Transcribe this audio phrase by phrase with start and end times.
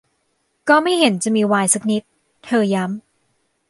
[0.69, 2.03] 'ก็ไม่เห็นจะมีไวน์สักนิด'
[2.45, 3.01] เธอย้ำ